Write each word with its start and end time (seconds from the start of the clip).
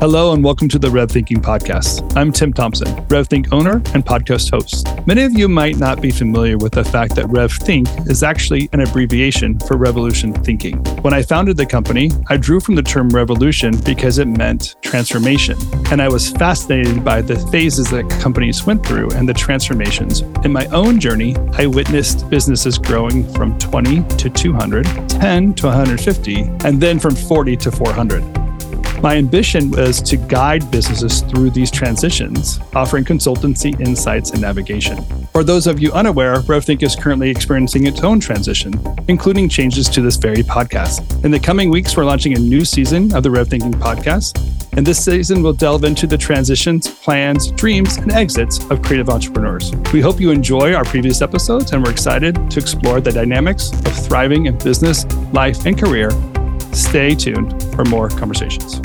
Hello 0.00 0.34
and 0.34 0.44
welcome 0.44 0.68
to 0.68 0.78
the 0.78 0.88
RevThinking 0.88 1.38
Podcast. 1.38 2.14
I'm 2.16 2.30
Tim 2.30 2.52
Thompson, 2.52 2.88
RevThink 3.06 3.52
owner 3.52 3.74
and 3.94 4.04
podcast 4.04 4.50
host. 4.50 4.86
Many 5.06 5.22
of 5.22 5.32
you 5.32 5.48
might 5.48 5.76
not 5.76 6.02
be 6.02 6.10
familiar 6.10 6.58
with 6.58 6.72
the 6.72 6.84
fact 6.84 7.14
that 7.14 7.26
RevThink 7.26 8.10
is 8.10 8.22
actually 8.22 8.68
an 8.72 8.80
abbreviation 8.80 9.58
for 9.60 9.76
Revolution 9.76 10.34
Thinking. 10.34 10.78
When 11.02 11.14
I 11.14 11.22
founded 11.22 11.56
the 11.56 11.64
company, 11.64 12.10
I 12.28 12.36
drew 12.36 12.60
from 12.60 12.74
the 12.74 12.82
term 12.82 13.08
revolution 13.08 13.78
because 13.82 14.18
it 14.18 14.26
meant 14.26 14.74
transformation. 14.82 15.56
And 15.90 16.02
I 16.02 16.08
was 16.08 16.30
fascinated 16.32 17.02
by 17.02 17.22
the 17.22 17.36
phases 17.50 17.88
that 17.90 18.10
companies 18.20 18.66
went 18.66 18.84
through 18.84 19.12
and 19.12 19.26
the 19.26 19.34
transformations. 19.34 20.20
In 20.44 20.52
my 20.52 20.66
own 20.66 21.00
journey, 21.00 21.36
I 21.52 21.66
witnessed 21.66 22.28
businesses 22.28 22.78
growing 22.78 23.32
from 23.32 23.56
20 23.58 24.02
to 24.18 24.28
200, 24.28 25.08
10 25.08 25.54
to 25.54 25.66
150, 25.66 26.40
and 26.64 26.80
then 26.80 26.98
from 26.98 27.14
40 27.14 27.56
to 27.58 27.70
400. 27.72 28.43
My 29.02 29.16
ambition 29.16 29.70
was 29.70 30.00
to 30.02 30.16
guide 30.16 30.70
businesses 30.70 31.20
through 31.22 31.50
these 31.50 31.70
transitions, 31.70 32.58
offering 32.74 33.04
consultancy, 33.04 33.78
insights, 33.80 34.30
and 34.30 34.40
navigation. 34.40 35.04
For 35.32 35.44
those 35.44 35.66
of 35.66 35.80
you 35.80 35.92
unaware, 35.92 36.36
RevThink 36.36 36.82
is 36.82 36.96
currently 36.96 37.28
experiencing 37.28 37.86
its 37.86 38.02
own 38.02 38.20
transition, 38.20 38.72
including 39.08 39.48
changes 39.48 39.88
to 39.90 40.00
this 40.00 40.16
very 40.16 40.42
podcast. 40.42 41.24
In 41.24 41.30
the 41.30 41.40
coming 41.40 41.70
weeks, 41.70 41.96
we're 41.96 42.04
launching 42.04 42.34
a 42.34 42.40
new 42.40 42.64
season 42.64 43.14
of 43.14 43.22
the 43.22 43.28
RevThinking 43.28 43.74
podcast. 43.74 44.38
And 44.76 44.84
this 44.84 45.04
season, 45.04 45.42
we'll 45.42 45.52
delve 45.52 45.84
into 45.84 46.06
the 46.06 46.18
transitions, 46.18 46.88
plans, 46.88 47.50
dreams, 47.52 47.96
and 47.98 48.10
exits 48.10 48.58
of 48.70 48.82
creative 48.82 49.08
entrepreneurs. 49.08 49.72
We 49.92 50.00
hope 50.00 50.18
you 50.18 50.30
enjoy 50.30 50.74
our 50.74 50.84
previous 50.84 51.22
episodes, 51.22 51.72
and 51.72 51.84
we're 51.84 51.92
excited 51.92 52.50
to 52.50 52.58
explore 52.58 53.00
the 53.00 53.12
dynamics 53.12 53.70
of 53.70 54.06
thriving 54.06 54.46
in 54.46 54.58
business, 54.58 55.04
life, 55.32 55.66
and 55.66 55.78
career. 55.78 56.10
Stay 56.74 57.14
tuned 57.14 57.62
for 57.74 57.84
more 57.84 58.08
conversations. 58.08 58.80